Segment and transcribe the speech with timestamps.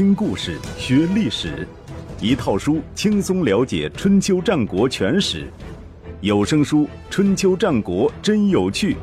[0.00, 1.68] 听故事学历史，
[2.22, 5.46] 一套书轻松了解春秋战国全史。
[6.22, 8.94] 有声书《春秋战国真有趣》，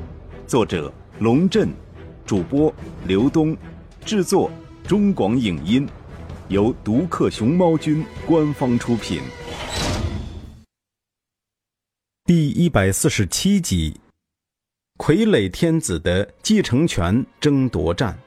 [0.47, 1.69] 作者龙震，
[2.25, 2.73] 主播
[3.05, 3.55] 刘东，
[4.03, 4.49] 制作
[4.87, 5.87] 中广影音，
[6.47, 9.21] 由独克熊猫君官方出品。
[12.25, 13.99] 第一百四十七集：
[14.97, 18.17] 傀儡天子的继承权争夺战。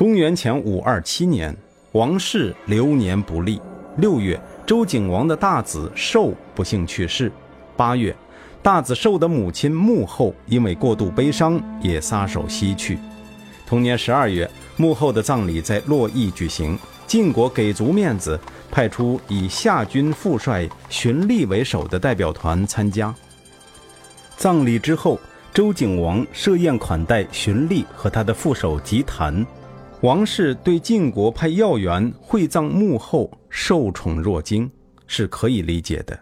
[0.00, 1.54] 公元前五二七年，
[1.92, 3.60] 王室流年不利。
[3.98, 7.30] 六月，周景王的大子寿不幸去世。
[7.76, 8.16] 八月，
[8.62, 12.98] 大子寿的母亲穆后因为过度悲伤，也撒手西去。
[13.66, 16.78] 同年十二月，穆后的葬礼在洛邑举行。
[17.06, 23.14] 晋国给足面子，派出以夏军副帅荀立为首的代表团参加。
[24.38, 25.20] 葬礼之后，
[25.52, 29.46] 周景王设宴款待荀立和他的副手吉谈。
[30.02, 34.70] 王室对晋国派要员会葬墓后受宠若惊
[35.06, 36.18] 是可以理解的，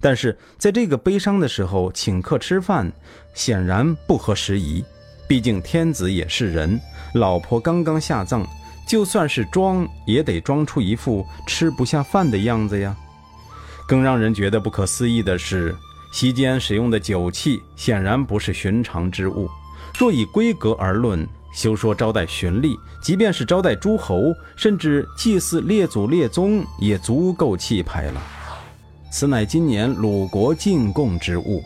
[0.00, 2.90] 但是在这个悲伤的时候请客吃饭，
[3.34, 4.82] 显然不合时宜。
[5.28, 6.80] 毕竟天子也是人，
[7.12, 8.46] 老婆刚刚下葬，
[8.88, 12.96] 就算是装也得装出一副吃不下饭的样子呀。
[13.86, 15.76] 更让人觉得不可思议的是，
[16.12, 19.50] 席间使用的酒器显然不是寻常之物。
[19.98, 28.22] 若以规格而论，休说招待荀立，即便是招待诸侯，甚至祭祀列祖列宗，也足够气派了。
[29.10, 31.62] 此乃今年鲁国进贡之物。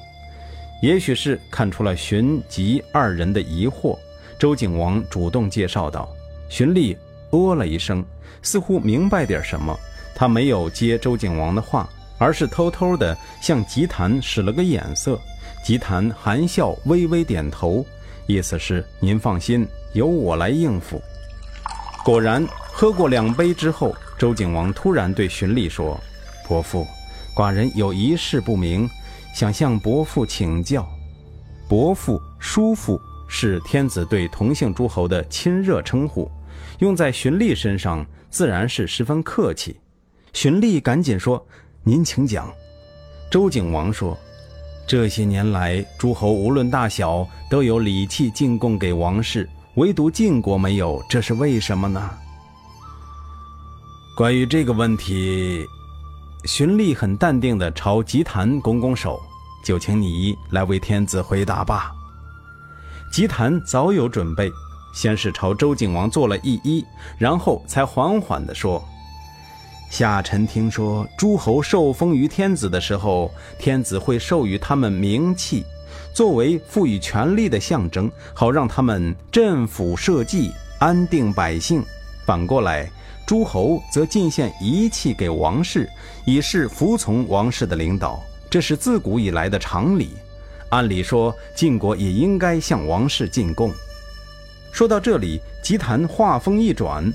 [0.82, 3.96] 也许是看出了荀吉二人的疑惑，
[4.38, 6.08] 周景王主动介绍道
[6.50, 6.96] ：“荀立
[7.30, 8.04] 哦了一声，
[8.42, 9.78] 似乎明白点什么。
[10.14, 11.88] 他没有接周景王的话，
[12.18, 15.18] 而是偷偷地向吉谈使了个眼色。
[15.64, 17.84] 吉谈含笑微微点头。
[18.26, 21.02] 意思是您放心，由我来应付。
[22.04, 25.98] 果然，喝过两杯之后，周景王突然对荀立说
[26.46, 26.86] ：“伯父，
[27.36, 28.88] 寡人有一事不明，
[29.34, 30.88] 想向伯父请教。”
[31.68, 36.30] 伯父、叔父是天子对同姓诸侯的亲热称呼，
[36.78, 39.78] 用在荀立身上自然是十分客气。
[40.32, 41.44] 荀立赶紧说
[41.82, 42.52] ：“您请讲。”
[43.30, 44.18] 周景王说。
[44.92, 52.10] 这些年来，诸侯无论大小都有礼器进贡给王室，唯独晋国没有，这是为什么呢？
[54.14, 55.64] 关于这个问题，
[56.44, 59.18] 荀立很淡定地朝吉谈拱拱手，
[59.64, 61.90] 就请你来为天子回答吧。
[63.10, 64.52] 吉谈早有准备，
[64.92, 66.84] 先是朝周景王做了一揖，
[67.16, 68.86] 然后才缓缓地说。
[69.92, 75.66] 下臣听说，诸侯受封于天子的时候，天子会授予他们名器，
[76.14, 81.84] 作为赋予权力的象征，好让他们镇抚社稷、安定百姓。
[82.24, 82.90] 反过来，
[83.26, 85.86] 诸侯则进献仪器给王室，
[86.24, 88.18] 以示服从王室的领导。
[88.48, 90.14] 这是自古以来的常理。
[90.70, 93.70] 按理说，晋国也应该向王室进贡。
[94.72, 97.12] 说到这里，吉谈话锋一转，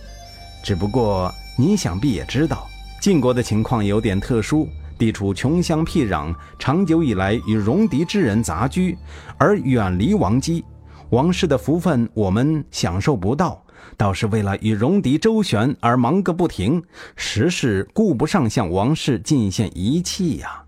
[0.64, 1.34] 只不过。
[1.60, 2.68] 你想必也知道，
[3.02, 8.96] 晋国的情况有点特殊，地处穷乡僻壤，长久以来与戎狄之人杂居，
[9.40, 10.64] 而远离王姬，
[11.10, 13.60] 王室的福分我们享受不到，
[13.98, 16.84] 倒是为了与戎狄周旋而忙个不停，
[17.16, 20.64] 实是顾不上向王室进献仪器呀。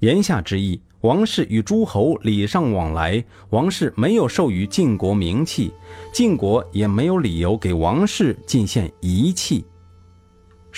[0.00, 5.72] 言下之意，王室与诸侯礼尚往来，王室没有授予晋国名器，
[6.12, 9.64] 晋国也没有理由给王室进献仪器。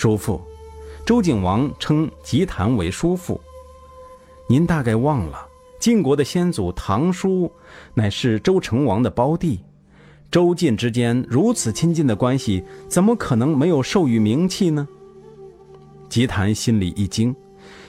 [0.01, 0.41] 叔父，
[1.05, 3.39] 周景王称吉檀为叔父。
[4.49, 5.47] 您大概忘了，
[5.79, 7.53] 晋国的先祖唐叔
[7.93, 9.61] 乃是周成王的胞弟，
[10.31, 14.89] 周晋之间如此亲近的关系，怎么可能没有授予名器呢？
[16.09, 17.37] 吉檀心里一惊，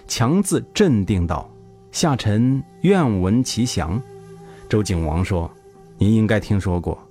[0.05, 1.49] 强自镇定道
[1.93, 4.01] ：“下臣愿闻其详。”
[4.67, 5.49] 周景王说
[5.97, 7.01] ：“您应该听说过，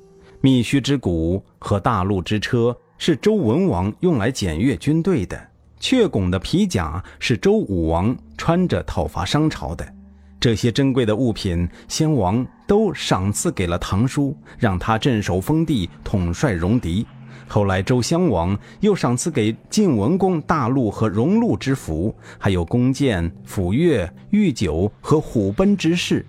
[0.42, 5.40] 密须之鼓和大路之车。”是周文王用来检阅军队的，
[5.78, 9.94] 雀拱的皮甲是周武王穿着讨伐商朝的。
[10.38, 17.06] 这些珍贵的物品，先王都赏赐给了唐叔，让他镇守封地，统帅戎狄。
[17.48, 26.26] 后来周襄王又赏赐给晋文公大陆和戎禄之服，还有弓箭、斧钺、御酒和虎贲之饰，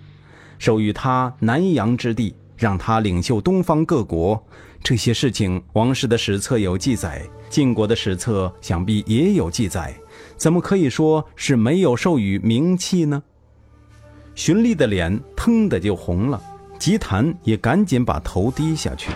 [0.58, 4.42] 授予他南阳之地，让他领袖东方各国。
[4.82, 9.94] 这些事情，王室的史册有记载，晋国的史册想必也有记载，
[10.36, 13.22] 怎么可以说是没有授予名器呢？
[14.34, 16.42] 荀立的脸腾的就红了，
[16.78, 19.12] 吉谈也赶紧把头低下去。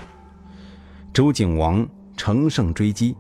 [1.13, 1.87] 周景王
[2.17, 3.17] 乘胜追击。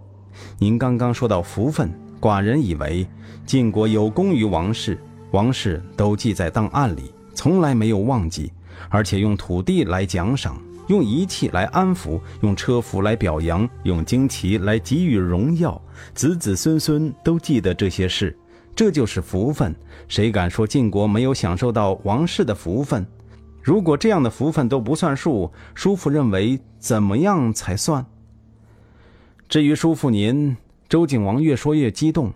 [0.58, 1.90] 您刚刚说到福分，
[2.20, 3.06] 寡人以为
[3.44, 5.02] 晋国有功于王室，
[5.32, 8.52] 王室都记在档案里，从来没有忘记，
[8.88, 15.80] 而且用土地来奖赏，用仪器来安抚，用车服来表扬，用旌旗来给予荣耀，
[16.14, 18.36] 子子孙孙都记得这些事，
[18.74, 19.74] 这就是福分。
[20.08, 23.06] 谁敢说晋国没有享受到王室的福分？
[23.62, 28.06] 如果这样的福分都不算数，叔父认为怎么样才算？
[29.48, 30.56] 至于叔父您，
[30.88, 32.32] 周景王越说越激动。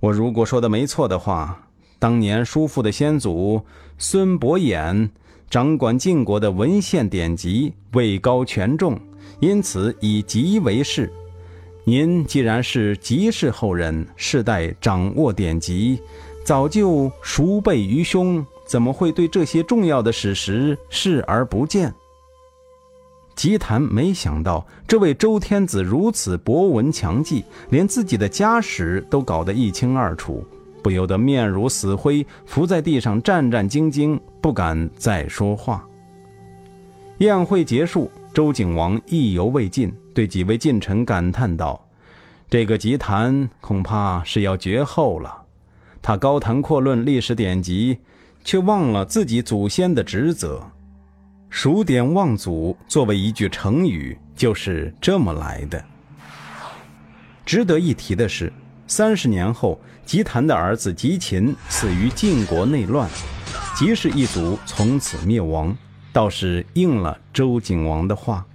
[0.00, 1.68] 我如果说的没错的话，
[1.98, 3.62] 当年叔父的先祖
[3.98, 5.10] 孙伯衍
[5.48, 8.98] 掌管晋国的文献典籍，位高权重，
[9.40, 11.10] 因此以籍为氏。
[11.84, 16.00] 您既然是吉氏后人，世代掌握典籍，
[16.44, 18.44] 早就熟背于胸。
[18.66, 21.94] 怎么会对这些重要的史实视而不见？
[23.36, 30.44] 吉谈没想到这位周天子如此博闻强记，连自己的家史都搞得一清二楚，
[30.86, 35.84] 不由得面如死灰，伏在地上战战兢兢，不敢再说话。
[37.18, 41.84] 宴会结束，周景王意犹未尽，对几位近臣感叹道
[42.48, 45.42] ：“这个吉谈恐怕是要绝后了。
[46.00, 47.98] 他高谈阔论历史典籍。”
[48.44, 50.62] 却忘了自己祖先的职责，
[51.50, 55.84] 数典忘祖作为一句成语就是这么来的。
[57.44, 58.52] 值得一提的是，
[58.88, 63.10] 三十年后，吉谈的儿子吉秦死于晋国内乱，
[63.74, 65.76] 吉氏一族从此灭亡，
[66.12, 68.46] 倒是应了周景王的话。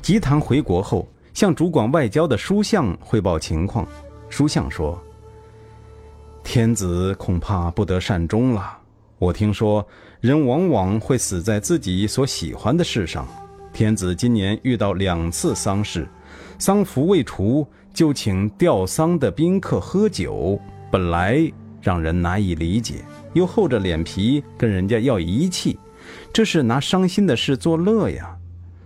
[0.00, 3.86] 吉谈回国后，向主管外交的书相汇报情况，
[4.30, 4.98] 书相说。
[6.42, 8.78] 天子恐怕不得善终了。
[9.18, 9.86] 我听说，
[10.20, 13.28] 人往往会死在自己所喜欢的事上。
[13.74, 16.08] 天子今年遇到两次丧事，
[16.58, 17.66] 丧服未除，
[17.96, 20.60] 就请吊丧的宾客喝酒，
[20.92, 21.50] 本来
[21.80, 22.96] 让人难以理解，
[23.32, 25.78] 又厚着脸皮跟人家要仪器，
[26.30, 28.36] 这是拿伤心的事作乐呀。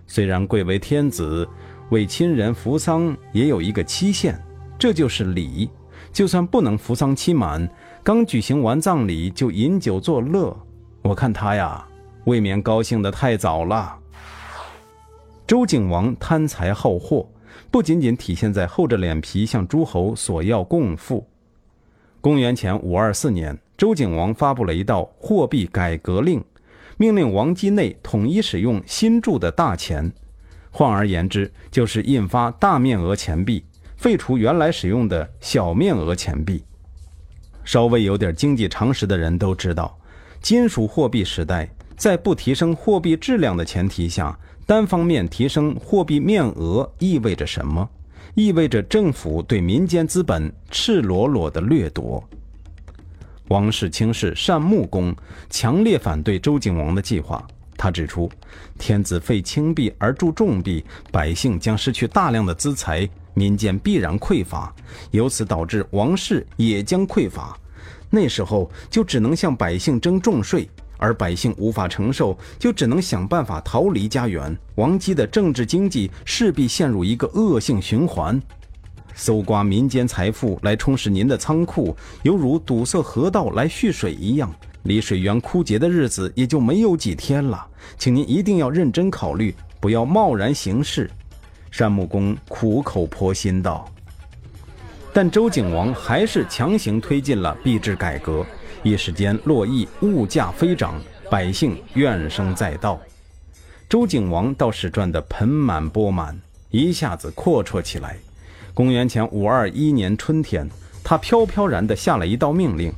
[0.07, 1.45] 虽然贵为天子，
[1.89, 4.41] 为亲人服丧也有一个期限，
[4.79, 5.69] 这就是礼。
[6.13, 7.69] 就算不能扶丧期满，
[8.01, 10.57] 刚举行完葬礼就饮酒作乐，
[11.01, 11.85] 我看他呀，
[12.23, 13.93] 未免高兴得太早了。
[15.45, 17.27] 周景王贪财好货，
[17.71, 21.25] 不仅仅体现在厚着脸皮向诸侯索要贡赋。
[22.19, 26.43] 公元前五二四年，周景王发布了一道货币改革令，
[26.97, 30.11] 命令王畿内统一使用新铸的大钱，
[30.69, 33.63] 换而言之，就是印发大面额钱币。
[33.95, 36.61] 废除原来使用的小面额钱币。
[37.63, 39.97] 稍微有点经济常识的人都知道，
[40.41, 44.37] 金属货币时代在不提升货币质量的前提下，
[44.71, 47.89] 单方面提升货币面额意味着什么？
[48.35, 52.23] 意味着政府对民间资本赤裸裸的掠夺。
[53.49, 55.13] 王室卿士单穆公
[55.49, 57.45] 强烈反对周景王的计划。
[57.75, 58.31] 他指出，
[58.79, 60.81] 天子废轻币而铸重币，
[61.11, 63.05] 百姓将失去大量的资财。
[63.33, 64.73] 民间必然匮乏，
[65.09, 67.59] 由此导致王室也将匮乏。
[68.09, 70.69] 那时候就只能向百姓征重税，
[71.01, 74.55] 而百姓无法承受，就只能想办法逃离家园。
[74.75, 78.39] 王姬的政治经济势必陷入一个恶性循环。
[79.15, 84.53] 搜刮民间财富来充实您的仓库，犹如堵塞河道来蓄水一样，
[84.83, 87.67] 离水源枯竭的日子也就没有几天了。
[87.97, 91.09] 请您一定要认真考虑，不要贸然行事。
[91.77, 93.91] 单木公苦口婆心道
[95.11, 98.45] ：“但周景王还是强行推进了币制改革，
[98.83, 102.99] 一时间洛邑物价飞涨，百姓怨声载道。
[103.87, 106.39] 周景王倒是赚得盆满钵满，
[106.71, 108.17] 一下子阔绰起来。
[108.73, 110.67] 公元前五二一年春天，
[111.03, 112.91] 他飘飘然地下了一道命令，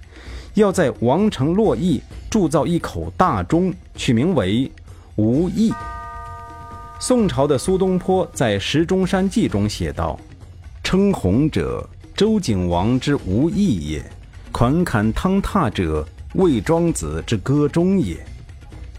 [0.54, 4.72] 要在王城洛邑铸造一口大钟，取名为
[5.18, 5.74] 无益。”
[6.98, 10.18] 宋朝的苏东坡在《石钟山记》中写道
[10.82, 11.86] ：“称鸿者，
[12.16, 14.02] 周景王之无义也；
[14.54, 18.16] 款侃汤踏者，魏庄子之歌中也。”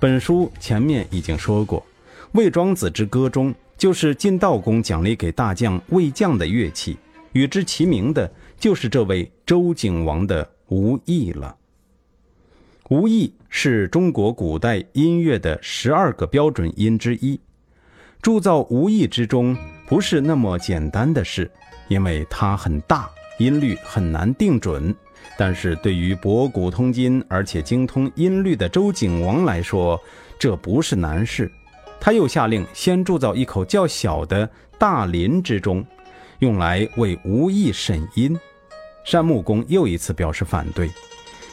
[0.00, 1.86] 本书前面已经说过，
[2.32, 6.98] 魏庄子之歌中就是晋悼公奖励给大将魏将的乐器，
[7.32, 11.54] 与之齐名的就是这位周景王的无义了。
[12.90, 17.40] 无意是中国古代音乐的十二个标准音之一。
[18.20, 19.56] 铸造无意之中
[19.86, 21.48] 不是那么简单的事，
[21.86, 23.08] 因为它很大，
[23.38, 24.92] 音律很难定准。
[25.36, 30.00] 但是对于博古通今而且精通音律的周景王来说，
[30.38, 31.50] 这不是难事。
[32.00, 35.84] 他又下令先铸造一口较小的大林之中，
[36.40, 38.38] 用来为吴懿审音。
[39.10, 40.90] 单穆公又一次表示反对。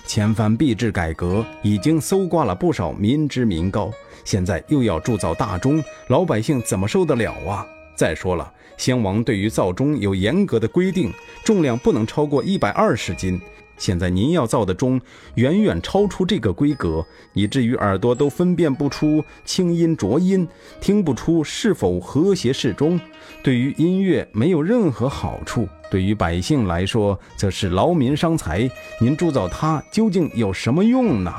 [0.05, 3.89] 前番币制改革已经搜刮了不少民脂民膏，
[4.25, 7.65] 现在又要铸造大钟，老百姓怎么受得了啊？
[7.95, 8.51] 再说了，
[8.81, 13.39] 先王对于造钟有严格的规定，重量不能超过一百二十斤。
[13.77, 14.99] 现在您要造的钟
[15.35, 20.47] 远远超出这个规格，以至于耳朵都分辨不出清音浊音，
[20.79, 22.99] 听不出是否和谐适中，
[23.43, 25.69] 对于音乐没有任何好处。
[25.91, 28.67] 对于百姓来说，则是劳民伤财。
[28.99, 31.31] 您铸造它究竟有什么用呢？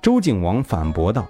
[0.00, 1.26] 周景王反驳道：“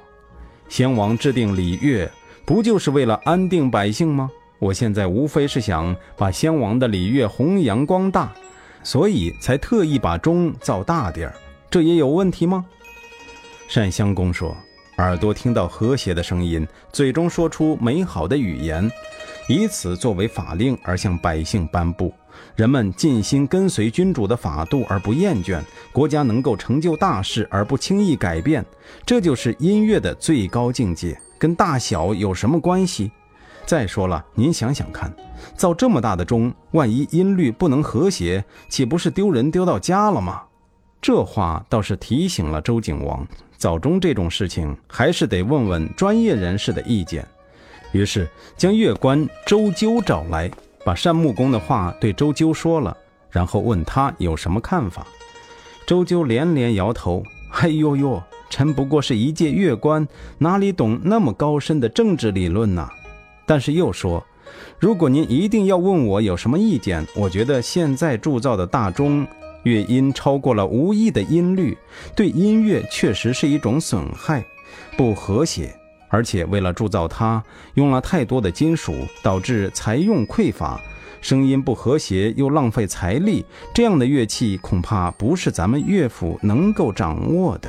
[0.69, 2.11] 先王制定礼乐，
[2.45, 4.31] 不就是为了安定百姓吗？
[4.59, 8.33] 我现在无非是想把先王的礼乐弘扬光大。”
[8.85, 11.35] 所以才特意把钟造大点儿，
[11.69, 12.65] 这也有问题吗？
[13.75, 14.57] 单襄公说
[14.99, 18.91] ：“耳朵听到和谐的声音，嘴中说出美好的语言，
[19.49, 22.15] 以此作为法令而向百姓颁布，
[22.55, 25.61] 人们尽心跟随君主的法度而不厌倦，
[25.93, 28.65] 国家能够成就大事而不轻易改变，
[29.05, 31.21] 这就是音乐的最高境界。
[31.37, 33.11] 跟大小有什么关系？
[33.69, 35.15] 再说了，您想想看。”
[35.55, 40.43] 造这么大的钟，万一音律不能和谐，岂不是丢人丢到家了吗？
[41.03, 43.25] 这话倒是提醒了周景王，
[43.59, 47.29] 造钟这种事情还是得问问专业人士的意见。
[47.93, 50.51] 于是将乐官周啾找来，
[50.83, 52.97] 把单穆公的话对周啾说了，
[53.31, 55.07] 然后问他有什么看法。
[55.87, 57.23] 周啾连连摇头
[57.61, 58.21] ：“哎呦呦，
[58.51, 60.09] 臣不过是一介乐官，
[60.39, 62.89] 哪里懂那么高深的政治理论呢？”
[63.49, 64.25] 但是又说。
[64.79, 69.27] 如果您一定要问我有什么意见，我觉得现在铸造的大钟
[69.65, 71.77] 乐音超过了无意的音律，
[72.15, 74.45] 对音乐确实是一种损害，
[74.97, 75.75] 不和谐。
[76.09, 77.43] 而且为了铸造它，
[77.75, 80.81] 用了太多的金属，导致财用匮乏，
[81.21, 83.45] 声音不和谐又浪费财力。
[83.75, 87.69] 这样的乐器恐怕不是咱们乐府能够掌握的。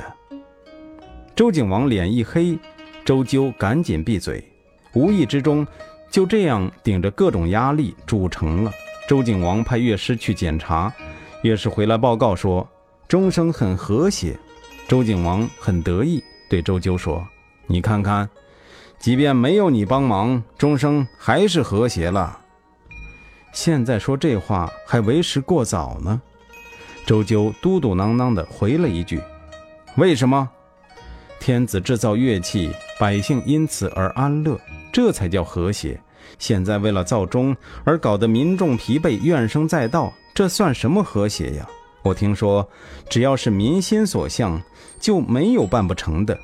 [1.35, 2.57] 周景王脸一黑，
[3.03, 4.48] 周究赶紧闭嘴。
[4.93, 5.65] 无意之中。
[6.11, 8.71] 就这样顶着各种压力铸成了。
[9.07, 10.91] 周景王派乐师去检查，
[11.43, 12.67] 乐师回来报告说
[13.07, 14.35] 钟声很和谐。
[14.87, 17.23] 周景王很得意，对周啾说
[17.67, 18.27] ：“你看看，
[18.97, 22.39] 即便没有你帮忙，钟声还是和谐了。”
[23.53, 26.19] 现在说这话还为时过早呢。
[27.05, 29.21] 周啾嘟嘟囔囔地回了一句
[29.95, 30.49] ：“为什么？
[31.39, 34.59] 天子制造乐器，百姓因此而安乐。”
[34.91, 35.99] 这才叫和谐。
[36.37, 41.67] 现在为了造钟而搞得民众疲惫、怨声载道，这算什么和谐呀？
[42.01, 42.67] 我听说，
[43.09, 44.61] 只要是民心所向，
[44.99, 46.35] 就没有办不成的；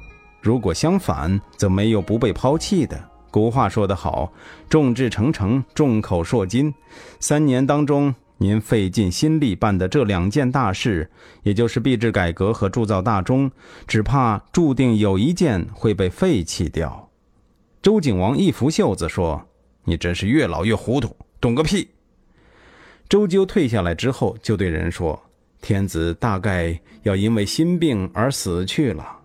[0.42, 3.02] 如果相反，则没有不被抛弃的。
[3.32, 4.32] 古话说得好
[4.70, 6.74] ：“众志成城，众口铄金。”
[7.20, 11.10] 三年当中，您费尽心力办的这两件大事，
[11.44, 13.52] 也就是币制改革和铸造大钟，
[13.88, 17.10] 只怕注定有一件会被废弃掉。
[17.86, 19.40] 周景王一拂袖子说
[19.86, 21.88] ：“你真是越老越糊涂，懂个屁！”
[23.08, 25.22] 周啾退下来之后，就对人说
[25.62, 29.20] ：“天子大概要因为心病而死去了。”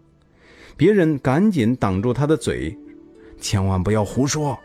[0.76, 2.76] 别人赶紧挡住他的嘴
[3.40, 4.58] ：“千万不要胡说！”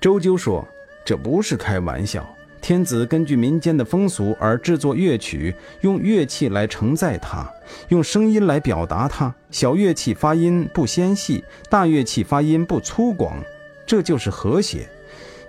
[0.00, 0.66] 周啾说
[1.04, 2.26] ：“这不是开玩笑。”
[2.64, 7.46] 天子根据民间的风俗而制作乐曲，用乐器来承载它，
[7.88, 9.34] 用声音来表达它。
[9.50, 13.34] 小乐器发音不纤细，大乐器发音不粗犷，
[13.84, 14.88] 这就是和谐。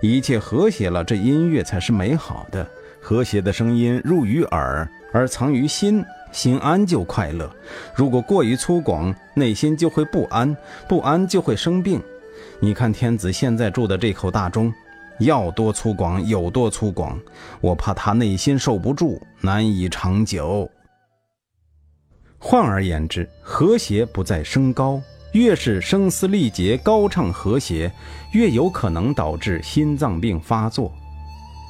[0.01, 2.67] 一切和谐了，这音乐才是美好的。
[2.99, 6.03] 和谐的声音入于耳，而藏于心，
[6.33, 7.49] 心安就快乐。
[7.95, 10.53] 如果过于粗犷，内心就会不安，
[10.85, 12.01] 不安就会生病。
[12.59, 14.73] 你看天子现在住的这口大钟。
[15.19, 17.15] 要多粗犷有多粗犷，
[17.61, 20.69] 我怕他内心受不住，难以长久。
[22.37, 27.91] 换而言之，和谐不在升高，越是声嘶力竭、高唱和谐，
[28.33, 30.91] 越有可能导致心脏病发作。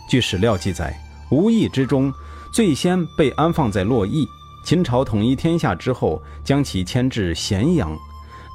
[0.09, 0.95] 据史料记载，
[1.31, 2.13] 无意之中
[2.53, 4.25] 最先被安放在洛邑。
[4.65, 7.95] 秦朝统一天下之后，将其迁至咸阳。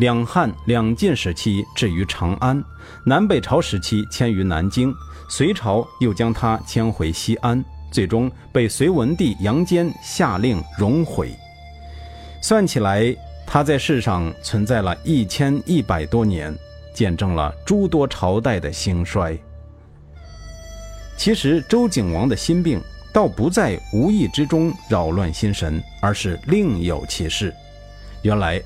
[0.00, 2.64] 两汉、两晋时期置于长安，
[3.04, 4.94] 南北朝时期迁于南京，
[5.28, 11.36] 隋朝又将它迁回西安，最终被隋文帝杨坚下令熔毁。
[12.40, 13.14] 算起来，
[13.46, 16.56] 它在世上存在了一千一百多年，
[16.94, 19.38] 见证了诸多朝代的兴衰。
[21.18, 22.80] 其实，周景王的心病
[23.12, 27.54] 倒不在无意之中扰乱心神，而是另有其事。
[28.22, 28.58] 原来。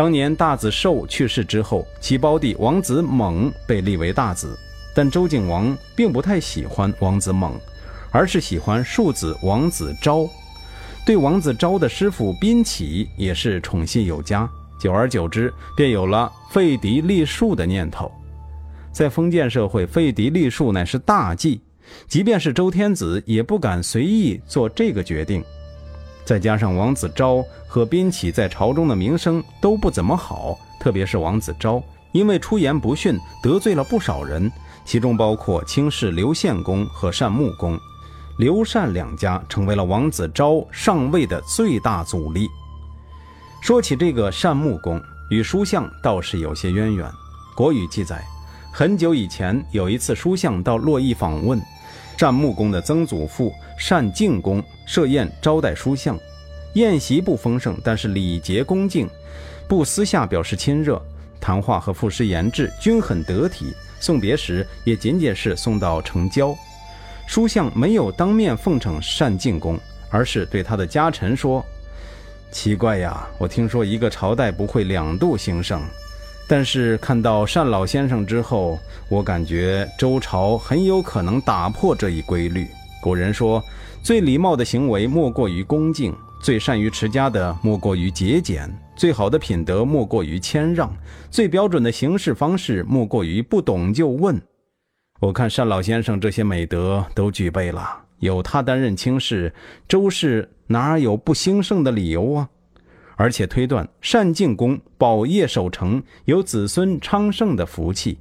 [0.00, 4.58] 当年大子寿去世之后，其胞弟王子猛被立为大子，
[4.94, 7.52] 但周景王并不太喜欢王子猛，
[8.10, 10.26] 而是喜欢庶子王子昭。
[11.04, 14.48] 对王子昭的师傅宾启也是宠信有加，
[14.80, 18.10] 久而久之，便有了废嫡立庶的念头。
[18.90, 21.60] 在封建社会，废嫡立庶乃是大忌，
[22.08, 25.44] 即便是周天子也不敢随意做这个决定。
[26.30, 31.82] 再加上王子昭和宾启在朝中的名声都不怎么好，特别是王子昭，
[32.12, 34.48] 因为出言不逊，得罪了不少人，
[34.84, 37.76] 其中包括卿士刘献公和单穆公。
[38.38, 42.46] 刘单两家成为了王子昭上位的最大阻力。
[43.60, 47.04] 说起这个单穆公，与书相倒是有些渊源。
[47.56, 48.24] 《国语》记载，
[48.72, 51.60] 很久以前有一次书相到洛邑访问。
[52.16, 53.52] 单穆公的曾祖父
[53.88, 56.18] 单敬公设宴招待书相，
[56.72, 59.08] 宴席不丰盛，但是礼节恭敬，
[59.68, 61.00] 不私下表示亲热，
[61.40, 63.72] 谈话和赋诗言志均很得体。
[64.00, 66.52] 送别时也仅仅是送到城郊。
[67.28, 69.78] 书相没有当面奉承单进公，
[70.10, 71.64] 而是对他的家臣说
[72.50, 75.80] ：“奇怪呀，我听说一个朝代不会两度兴盛。”
[76.48, 78.76] 但是看到单老先生之后，
[79.08, 82.66] 我感觉周朝很有可能打破这一规律。
[83.00, 83.64] 古人说，
[84.02, 90.90] 最礼貌的行为莫过于恭敬，最善于持家的莫过于节俭，最好的品德莫过于谦让，
[91.30, 94.40] 最标准的行事方式莫过于不懂就问。
[95.20, 99.52] 我看单老先生这些美德都具备了，有他担任卿士，
[99.86, 102.48] 周氏哪有不兴盛的理由啊？
[103.16, 108.18] 而且推断单进公保业守成，有子孙昌盛的福气。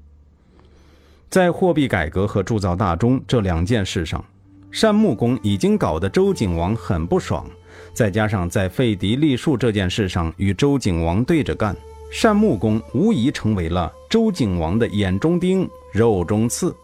[1.30, 4.26] 在货币改革和铸造大钟这两件事上，
[4.72, 7.46] 单穆公已经搞得周景王很不爽，
[7.94, 11.76] 再加上在废嫡立庶这件事上与周景王对着干，
[12.22, 16.76] 单穆公无疑成为了周景王的眼中钉、肉中刺。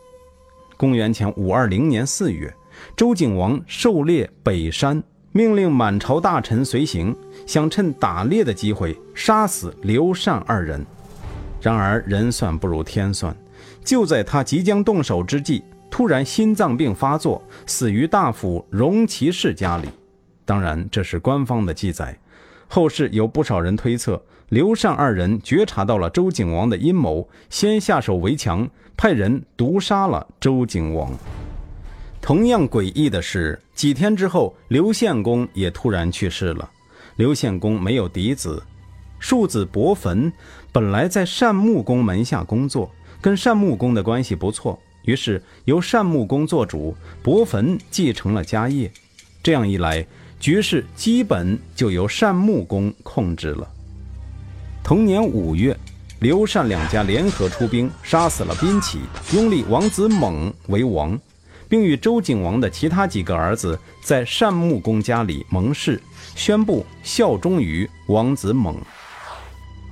[0.78, 2.54] 公元前五二零年四月，
[2.96, 5.04] 周景王狩猎北山。
[5.32, 7.14] 命令满朝大臣随行，
[7.46, 10.86] 想趁打猎的机会杀死刘禅二人。
[11.60, 13.36] 然而人算不如天算，
[13.84, 15.62] 就在他即将动手之际，
[15.96, 19.88] 突然心脏病发作，死于大夫荣其氏家里。
[20.44, 22.20] 当然，这是官方的记载。
[22.68, 31.14] 后世有不少人推测，刘禅二人觉察到了周景王的阴谋，先下手为强，派人毒杀了周景王。
[32.22, 36.70] 同样诡异的是，几天之后，刘献公也突然去世了。
[37.16, 38.62] 刘献公没有嫡子，
[39.18, 40.30] 庶子伯坟
[40.74, 48.92] 本来在单穆公门下工作，跟单穆公的关系不错，于是由单穆公做主，伯坟继承了家业。
[49.42, 50.06] 这样一来，
[50.40, 53.68] 局势基本就由单穆公控制了。
[54.84, 55.78] 同年五月，
[56.20, 59.00] 刘禅两家联合出兵，杀死了宾起，
[59.34, 61.18] 拥立王子猛为王。
[61.68, 66.00] 并与周景王的其他几个儿子在单穆公家里盟誓，
[66.36, 68.78] 宣布效忠于王子猛。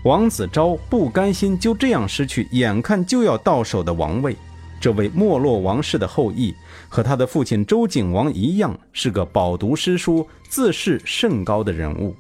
[0.04, 4.38] 王子昭不甘心就这样失去眼看就要到手的王位。
[4.84, 6.54] 这位没落王室的后裔，
[6.90, 12.14] 和他的父亲周景王一样，是个饱读诗书、自视甚高的人物。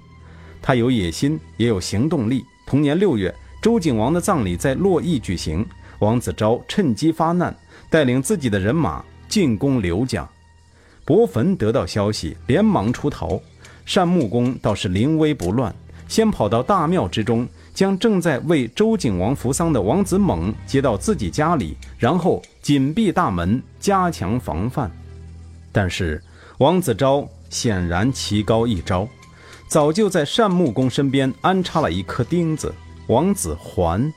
[0.61, 2.41] 他有野心，也有行动力。
[2.65, 5.65] 同年六月，周景王的葬礼在洛邑举行，
[5.99, 7.53] 王子昭趁机发难，
[7.89, 9.03] 带领自己的人马。
[9.27, 10.25] 进攻刘家，
[11.03, 13.41] 伯坟得到消息，连忙出逃。
[13.93, 15.75] 单穆公倒是临危不乱，
[16.07, 24.89] 先跑到大庙之中，将正在为周景王扶丧的王子猛接到自己家里，然后紧闭大门，加强防范。
[25.71, 26.23] 但是
[26.59, 29.05] 王子昭显然棋高一招，
[29.67, 32.73] 早就在单穆公身边安插了一颗钉子——
[33.07, 34.11] 王子环。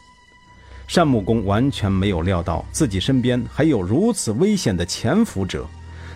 [0.95, 5.67] 单穆公完全没有料到自己身边还有如此危险的潜伏者。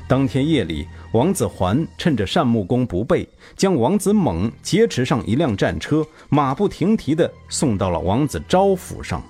[0.07, 9.21] 当天夜里，王子环趁着单穆公不备，将王子猛劫持上一辆战车，马不停蹄地送到了王子昭府上。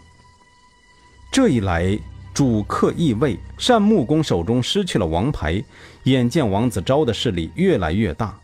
[1.32, 1.98] 这一来，
[2.40, 5.62] 主客易位，单穆公手中失去了王牌。
[6.04, 8.34] 眼见王子昭的势力越来越大，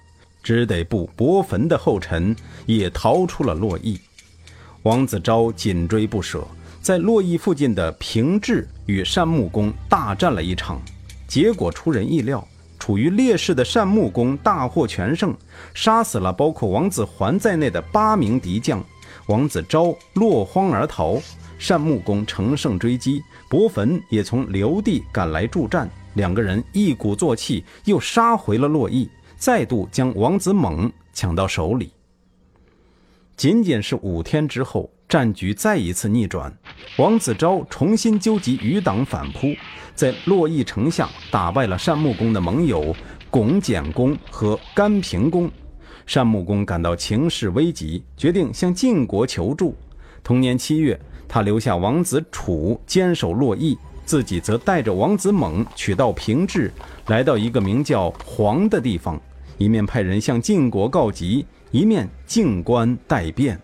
[0.43, 3.99] 只得步伯坟的后尘，也逃出了洛邑。
[4.83, 6.47] 王子昭紧追不舍。
[6.83, 10.79] 在洛邑附近的平治与单穆公大战了一场，
[11.27, 12.47] 结果出人意料，
[12.79, 15.35] 处于劣势的单穆公大获全胜，
[15.73, 18.85] 杀死了包括王子环在内的八名敌将，
[19.29, 21.19] 王子昭落荒而逃。
[21.59, 31.91] 单穆公乘胜追击，伯坟也从刘地赶来助战，两个人一鼓作气又杀回了洛邑，再度将王子猛抢到手里。
[33.37, 36.51] 仅仅是五天之后，战局再一次逆转，
[36.99, 39.55] 王子昭重新纠集余党反扑，
[39.95, 42.95] 在洛邑城下打败了单穆公的盟友
[43.31, 45.51] 巩简公和甘平公。
[46.07, 49.75] 单穆公感到情势危急，决定向晋国求助。
[50.23, 56.73] 同年七月，他留下王子楚坚守洛邑，自己则带着王子猛取道平治，
[57.09, 59.21] 来到一个名叫黄的地方，
[59.59, 63.61] 一面派人向晋国告急，一面静观待变。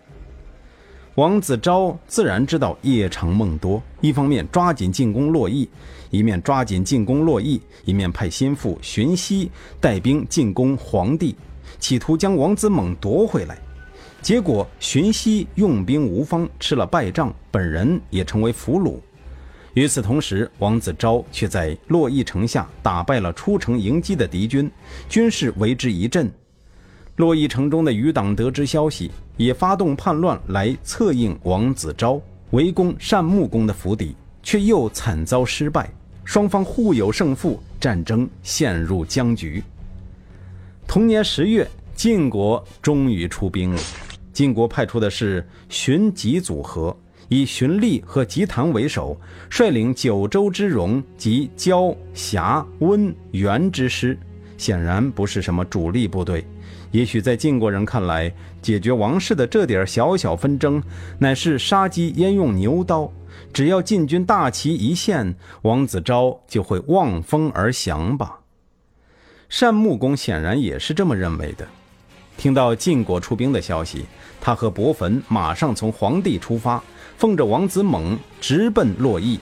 [1.15, 5.69] 王子昭自然知道夜长梦多，一方面抓紧进攻洛邑，
[6.09, 11.35] 一面抓紧进攻洛邑，一面派心腹荀息带兵进攻黄地。
[11.79, 13.57] 企图将王子猛夺回来，
[14.23, 18.95] 结果荀息用兵无方，吃了败仗，本人也成为俘虏。
[19.73, 24.71] 与此同时，王子昭却在洛邑城下打败了出城迎击的敌军，
[25.09, 26.31] 军事为之一振。
[27.17, 39.61] 洛邑城中的余党得知消息，也发动叛乱来策应王子昭，围攻单穆公的府邸，却又惨遭失败，双方互有胜负，战争陷入僵局。
[40.87, 43.81] 同年十月，晋国终于出兵了。
[44.33, 46.95] 晋国派出的是荀吉组合，
[47.29, 49.15] 以荀立和吉谭为首，
[49.49, 54.17] 率领九州之戎及交、瑕、温、元之师，
[54.57, 56.43] 显然不是什么主力部队。
[56.91, 60.81] 也许在晋国人看来，解决王室的这点小小纷争，
[61.19, 63.11] 乃是杀鸡焉用牛刀。
[63.51, 68.39] 只要晋军大旗一现，王子昭就会望风而降吧。
[69.59, 71.67] 单穆公显然也是这么认为的。
[72.37, 74.05] 听到晋国出兵的消息，
[74.41, 76.83] 他和伯坟马上从黄帝出发，
[77.17, 79.39] 奉着王子猛直奔洛邑。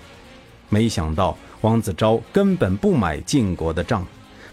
[0.70, 4.06] 没想到王子昭根本不买晋国的账，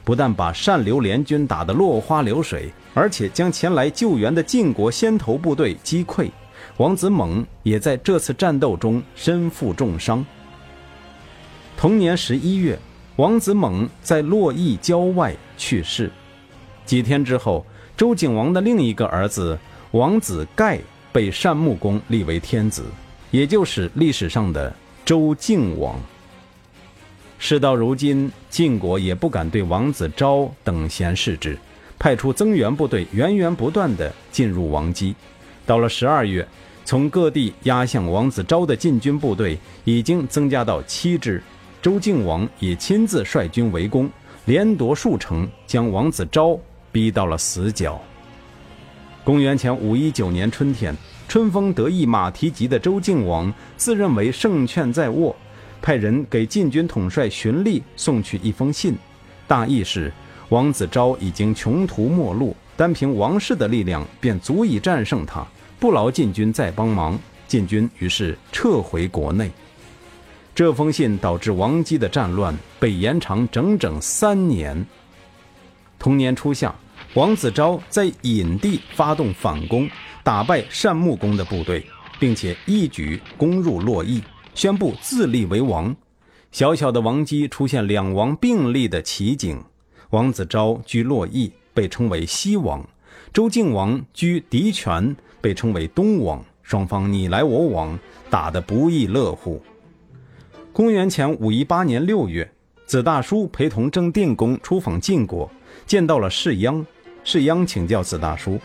[0.04, 6.30] 不但把单刘联军打得落花流水，而且将前来救援的晋国先头部队击溃。
[6.78, 10.24] 王子猛也在这次战斗中身负重伤。
[11.76, 12.78] 同年十一月。
[13.16, 16.08] 王子猛在洛邑郊外去世，
[16.86, 17.66] 几天之后，
[17.98, 19.58] 周景王的另一个儿子
[19.90, 20.78] 王子盖
[21.10, 22.84] 被单穆公立为天子，
[23.32, 24.72] 也就是历史上的
[25.04, 26.00] 周敬王。
[27.40, 31.58] 事到如今，晋国也不敢对王子昭等闲视之，
[31.98, 35.12] 派出增援部队源源不断地进入王畿。
[35.66, 36.46] 到了十二月，
[36.84, 41.42] 从各地压向王子昭的晋军部队已经增加到七支。
[41.82, 44.08] 周敬王也亲自率军围攻，
[44.44, 46.56] 连夺数城，将王子昭
[46.92, 48.00] 逼到了死角。
[49.24, 50.96] 公元前五一九年春天，
[51.28, 55.36] 春风得意马蹄疾的周敬王自认为胜券在握，
[55.82, 58.96] 派人给晋军统帅荀立送去一封信，
[59.46, 60.12] 大意是
[60.48, 65.46] 王子昭已经穷途末路，单凭王室的力量便足以战胜他，
[65.78, 67.18] 不劳晋军再帮忙。
[67.46, 69.50] 晋军于是撤回国内。
[70.54, 74.84] 这封信导致王姬的战乱被延长整整三年。
[75.98, 76.74] 同年初夏，
[77.14, 79.88] 王子昭在隐地发动反攻，
[80.22, 81.84] 打败单穆公的部队，
[82.20, 84.22] 并且一举攻入洛邑，
[84.54, 85.94] 宣布自立为王。
[86.52, 89.62] 小小的王姬出现两王并立的奇景：
[90.10, 92.80] 王子昭居洛邑，被称为西王；
[93.32, 96.42] 周敬王居狄泉，被称为东王。
[96.62, 97.98] 双方你来我往，
[98.30, 99.60] 打得不亦乐乎。
[100.72, 102.50] 公元前五一八年六月，
[102.86, 105.50] 子大叔陪同郑定公出访晋国，
[105.86, 106.84] 见到了世鞅。
[107.24, 108.58] 世鞅请教子大叔：“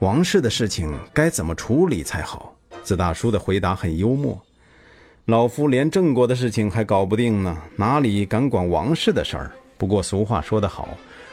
[0.00, 4.40] 王室的事情该怎么处理才好？”子大叔的回答很幽默
[5.26, 9.50] ：“老夫连郑国的事情还搞不定呢，哪里敢管王室的事儿？
[9.76, 10.88] 不过俗话说得好，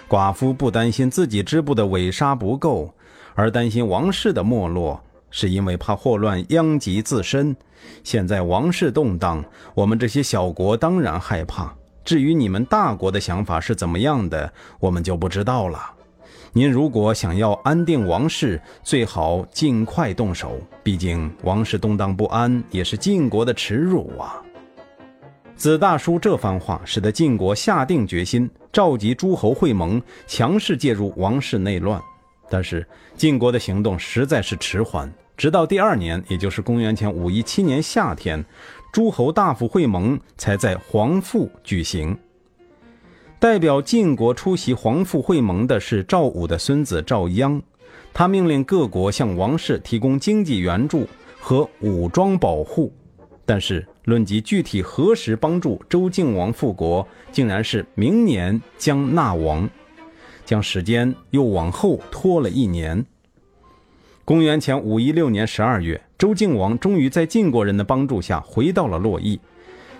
[0.09, 2.93] 寡妇不担心自己织布的尾纱不够，
[3.35, 5.01] 而担心王室的没落。”
[5.35, 7.55] 是因为怕祸乱殃及自身。
[8.03, 9.43] 现在王室动荡，
[9.73, 11.73] 我们这些小国当然害怕。
[12.03, 15.79] 至于你们大国的想法是怎么样的，我们就不知道了。
[16.51, 20.61] 您如果想要安定王室，最好尽快动手。
[20.83, 24.41] 毕竟王室动荡不安，也是晋国的耻辱啊！
[25.55, 32.01] 子大叔这番话，使得晋国下定决心，召集诸侯会盟，强势介入王室内乱。
[32.49, 32.85] 但是
[33.15, 35.11] 晋国的行动实在是迟缓。
[35.35, 38.43] 直到第二年，也就是公元前五一七年夏天，
[38.93, 42.15] 诸侯大夫会盟才在黄父举行。
[43.39, 47.59] 代表晋国出席黄父会盟的是赵武的孙子赵鞅，
[48.13, 51.07] 他命令各国向王室提供经济援助
[51.39, 52.93] 和武装保护。
[53.45, 59.67] 但是论及具体何时帮助周敬王复国，竟然是明年将纳王，
[60.45, 63.03] 将时间又往后拖了一年。
[64.23, 69.37] 公元前五一六年十二月，周敬王终于在晋国人的帮助下回到了洛邑。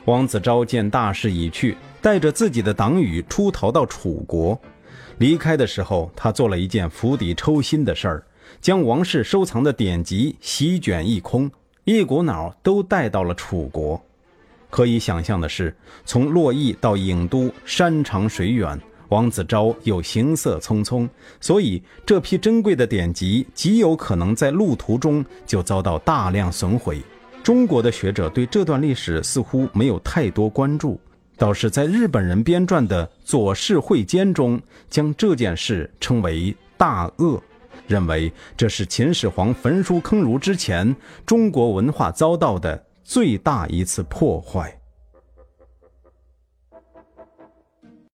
[0.06, 4.58] 王子昭见大势已去，带着自己的党羽出逃到楚国。
[5.18, 8.24] 离开的时候，他做了一件釜底抽薪的事儿，
[8.62, 11.52] 将王室收藏的典籍席卷一空，
[11.84, 14.02] 一股脑都带到了楚国。
[14.70, 18.80] 可以想象的是，从洛邑到郢都，山长水远。
[19.14, 21.08] 王子昭又行色匆匆，
[21.40, 27.00] 所以这批珍贵的典籍极有可能在路途中就遭到大量损毁。
[27.44, 31.00] 中国的学者对这段历史似乎没有太多关注，
[31.38, 37.40] 倒是在日本人编撰的《左氏会笺》中，将这件事称为“大恶”，
[37.86, 44.76] 认为这是秦始皇焚书坑儒之前中国文化遭到的最大一次破坏。